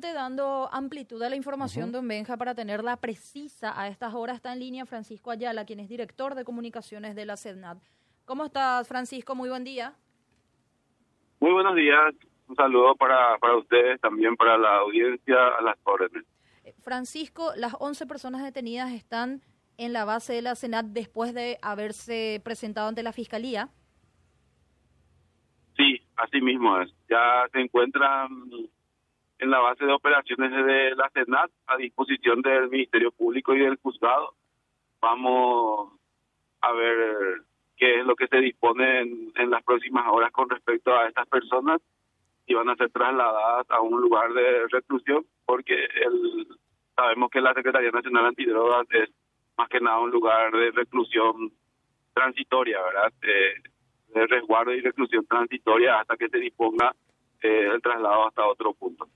dando 0.00 0.68
amplitud 0.72 1.22
a 1.22 1.28
la 1.28 1.36
información, 1.36 1.92
don 1.92 2.08
Benja, 2.08 2.36
para 2.36 2.54
tenerla 2.54 2.96
precisa. 2.96 3.78
A 3.80 3.88
estas 3.88 4.14
horas 4.14 4.36
está 4.36 4.52
en 4.52 4.60
línea 4.60 4.86
Francisco 4.86 5.30
Ayala, 5.30 5.64
quien 5.64 5.80
es 5.80 5.88
director 5.88 6.34
de 6.34 6.44
comunicaciones 6.44 7.14
de 7.14 7.26
la 7.26 7.36
CEDNAT. 7.36 7.78
¿Cómo 8.24 8.44
estás, 8.44 8.88
Francisco? 8.88 9.34
Muy 9.34 9.48
buen 9.48 9.64
día. 9.64 9.94
Muy 11.38 11.52
buenos 11.52 11.74
días. 11.76 12.14
Un 12.48 12.56
saludo 12.56 12.96
para, 12.96 13.38
para 13.38 13.56
ustedes, 13.56 14.00
también 14.00 14.36
para 14.36 14.58
la 14.58 14.78
audiencia, 14.78 15.36
a 15.58 15.62
las 15.62 15.76
órdenes. 15.84 16.24
Eh, 16.64 16.74
Francisco, 16.82 17.52
las 17.56 17.74
11 17.78 18.06
personas 18.06 18.42
detenidas 18.42 18.92
están 18.92 19.42
en 19.76 19.92
la 19.92 20.04
base 20.04 20.32
de 20.32 20.42
la 20.42 20.56
CENAT 20.56 20.86
después 20.86 21.32
de 21.32 21.58
haberse 21.62 22.40
presentado 22.44 22.88
ante 22.88 23.02
la 23.02 23.12
Fiscalía. 23.12 23.68
Sí, 25.76 26.02
así 26.16 26.40
mismo 26.40 26.80
es. 26.80 26.90
Ya 27.08 27.46
se 27.52 27.60
encuentran 27.60 28.28
en 29.40 29.50
la 29.50 29.58
base 29.58 29.84
de 29.84 29.92
operaciones 29.92 30.50
de 30.52 30.94
la 30.94 31.10
CENAT 31.10 31.50
a 31.66 31.76
disposición 31.76 32.42
del 32.42 32.68
Ministerio 32.68 33.10
Público 33.10 33.54
y 33.54 33.60
del 33.60 33.76
juzgado. 33.76 34.34
Vamos 35.00 35.92
a 36.60 36.72
ver 36.72 37.42
qué 37.76 38.00
es 38.00 38.06
lo 38.06 38.14
que 38.14 38.26
se 38.26 38.36
dispone 38.36 39.00
en, 39.00 39.50
las 39.50 39.64
próximas 39.64 40.04
horas 40.08 40.30
con 40.30 40.50
respecto 40.50 40.94
a 40.94 41.08
estas 41.08 41.26
personas 41.26 41.80
y 42.46 42.52
van 42.54 42.68
a 42.68 42.76
ser 42.76 42.90
trasladadas 42.90 43.66
a 43.70 43.80
un 43.80 44.00
lugar 44.00 44.32
de 44.34 44.66
reclusión 44.70 45.24
porque 45.46 45.74
el, 45.74 46.46
sabemos 46.94 47.30
que 47.30 47.40
la 47.40 47.54
Secretaría 47.54 47.90
Nacional 47.90 48.26
Antidrogas 48.26 48.86
es 48.90 49.08
más 49.56 49.68
que 49.70 49.80
nada 49.80 50.00
un 50.00 50.10
lugar 50.10 50.52
de 50.52 50.70
reclusión 50.72 51.50
transitoria, 52.12 52.78
¿verdad? 52.82 53.12
de 53.20 54.26
resguardo 54.26 54.72
y 54.74 54.80
reclusión 54.80 55.24
transitoria 55.26 56.00
hasta 56.00 56.16
que 56.16 56.28
se 56.28 56.38
disponga 56.38 56.92
eh, 57.42 57.70
el 57.72 57.80
traslado 57.80 58.28
hasta 58.28 58.46
otro 58.46 58.74
punto. 58.74 59.08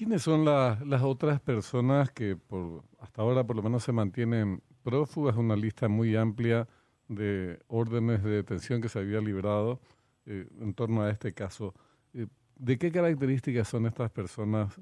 ¿Quiénes 0.00 0.22
son 0.22 0.46
las 0.46 1.02
otras 1.02 1.42
personas 1.42 2.10
que 2.10 2.34
por 2.34 2.84
hasta 3.00 3.20
ahora 3.20 3.44
por 3.44 3.54
lo 3.54 3.62
menos 3.62 3.82
se 3.82 3.92
mantienen 3.92 4.62
prófugas? 4.82 5.36
Una 5.36 5.56
lista 5.56 5.88
muy 5.88 6.16
amplia 6.16 6.66
de 7.08 7.58
órdenes 7.66 8.24
de 8.24 8.30
detención 8.30 8.80
que 8.80 8.88
se 8.88 8.98
había 8.98 9.20
librado 9.20 9.78
eh, 10.24 10.46
en 10.58 10.72
torno 10.72 11.02
a 11.02 11.10
este 11.10 11.34
caso. 11.34 11.74
Eh, 12.14 12.28
¿De 12.56 12.78
qué 12.78 12.90
características 12.90 13.68
son 13.68 13.84
estas 13.84 14.10
personas? 14.10 14.80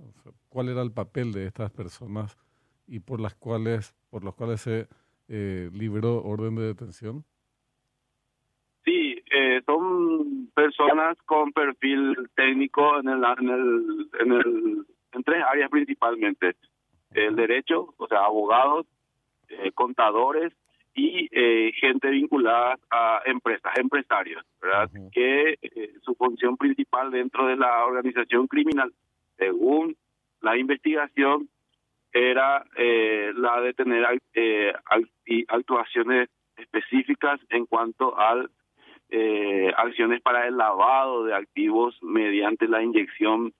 ¿Cuál 0.48 0.68
era 0.68 0.82
el 0.82 0.92
papel 0.92 1.32
de 1.32 1.46
estas 1.46 1.72
personas 1.72 2.38
y 2.86 3.00
por 3.00 3.18
las 3.18 3.34
cuales 3.34 3.96
por 4.10 4.22
los 4.22 4.36
cuales 4.36 4.60
se 4.60 4.86
eh, 5.26 5.68
libró 5.72 6.22
orden 6.22 6.54
de 6.54 6.62
detención? 6.62 7.24
Sí, 8.84 9.20
son 9.66 10.46
personas 10.54 11.18
con 11.26 11.50
perfil 11.50 12.16
técnico 12.36 13.00
en 13.00 13.08
el, 13.08 13.24
en 13.24 13.48
el, 13.48 14.10
en 14.20 14.32
el 14.32 14.86
en 15.12 15.22
tres 15.22 15.42
áreas 15.44 15.70
principalmente. 15.70 16.56
El 17.14 17.36
derecho, 17.36 17.94
o 17.96 18.06
sea, 18.06 18.24
abogados, 18.24 18.86
eh, 19.48 19.72
contadores 19.72 20.52
y 20.94 21.26
eh, 21.30 21.72
gente 21.80 22.10
vinculada 22.10 22.78
a 22.90 23.22
empresas, 23.24 23.72
empresarios, 23.78 24.44
¿verdad? 24.60 24.90
Que 25.10 25.58
eh, 25.62 25.94
su 26.02 26.14
función 26.16 26.58
principal 26.58 27.10
dentro 27.10 27.46
de 27.46 27.56
la 27.56 27.86
organización 27.86 28.46
criminal, 28.46 28.92
según 29.38 29.96
la 30.42 30.58
investigación, 30.58 31.48
era 32.12 32.64
la 32.74 33.60
de 33.60 33.74
tener 33.74 34.04
actuaciones 35.48 36.30
específicas 36.56 37.38
en 37.50 37.66
cuanto 37.66 38.18
a 38.18 38.46
acciones 39.76 40.22
para 40.22 40.48
el 40.48 40.56
lavado 40.56 41.24
de 41.24 41.34
activos 41.34 41.96
mediante 42.02 42.66
la 42.66 42.82
inyección 42.82 43.52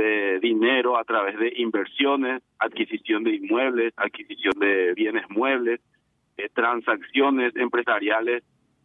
de 0.00 0.40
dinero 0.40 0.96
a 0.96 1.04
través 1.04 1.38
de 1.38 1.52
inversiones, 1.56 2.42
adquisición 2.58 3.22
de 3.22 3.34
inmuebles, 3.34 3.92
adquisición 3.96 4.54
de 4.58 4.94
bienes 4.94 5.28
muebles, 5.28 5.80
eh, 6.38 6.48
transacciones 6.54 7.54
empresariales, 7.56 8.42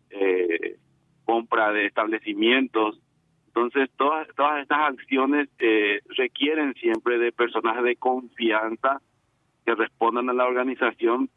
eh, 0.10 0.78
compra 1.24 1.72
de 1.72 1.86
establecimientos. 1.86 3.00
Entonces, 3.48 3.90
todas, 3.98 4.28
todas 4.36 4.62
estas 4.62 4.80
acciones 4.80 5.48
eh, 5.60 6.02
requieren 6.18 6.74
siempre 6.74 7.18
de 7.18 7.32
personas 7.32 7.82
de 7.82 7.96
confianza 7.96 9.02
que 9.66 9.74
respondan 9.74 10.30
a 10.30 10.34
la 10.34 10.46
organización, 10.46 11.30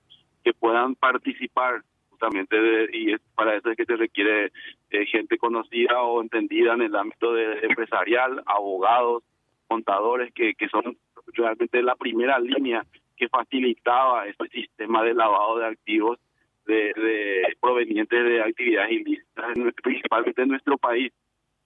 que 0.42 0.52
puedan 0.52 0.96
participar 0.96 1.82
justamente, 2.10 2.60
de, 2.60 2.88
y 2.92 3.12
es 3.12 3.20
para 3.36 3.54
eso 3.54 3.70
es 3.70 3.76
que 3.76 3.84
se 3.84 3.94
requiere 3.94 4.50
gente 4.90 5.38
conocida 5.38 6.02
o 6.02 6.20
entendida 6.20 6.74
en 6.74 6.82
el 6.82 6.96
ámbito 6.96 7.32
de 7.32 7.60
empresarial, 7.60 8.42
abogados, 8.44 9.22
contadores 9.68 10.32
que, 10.34 10.54
son 10.70 10.96
realmente 11.34 11.82
la 11.82 11.94
primera 11.94 12.38
línea 12.38 12.84
que 13.16 13.28
facilitaba 13.28 14.26
este 14.26 14.48
sistema 14.48 15.04
de 15.04 15.14
lavado 15.14 15.58
de 15.58 15.66
activos 15.66 16.18
de, 16.66 16.92
de 16.94 17.56
provenientes 17.60 18.24
de 18.24 18.42
actividades 18.42 18.92
ilícitas, 18.92 19.44
principalmente 19.82 20.42
en 20.42 20.48
nuestro 20.48 20.76
país, 20.78 21.12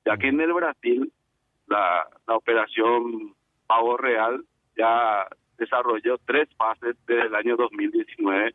ya 0.04 0.16
que 0.16 0.28
en 0.28 0.40
el 0.40 0.52
Brasil 0.52 1.12
la, 1.66 2.06
la 2.26 2.36
operación 2.36 3.34
Pago 3.66 3.96
Real 3.96 4.44
ya 4.76 5.26
desarrolló 5.58 6.18
tres 6.18 6.48
fases 6.56 6.96
desde 7.06 7.26
el 7.26 7.34
año 7.34 7.56
2019 7.56 8.54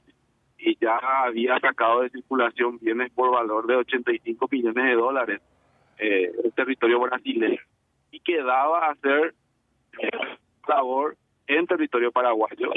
y 0.60 0.78
ya 0.80 0.98
había 0.98 1.60
sacado 1.60 2.02
de 2.02 2.10
circulación 2.10 2.80
bienes 2.80 3.12
por 3.12 3.32
valor 3.32 3.68
de 3.68 3.76
85 3.76 4.48
millones 4.52 4.84
de 4.86 4.94
dólares 4.94 5.42
eh, 6.00 6.32
en 6.44 6.52
territorio 6.52 7.00
brasileño 7.00 7.62
y 8.12 8.20
quedaba 8.20 8.90
hacer 8.90 9.34
labor 10.68 11.16
en 11.48 11.66
territorio 11.66 12.12
paraguayo 12.12 12.72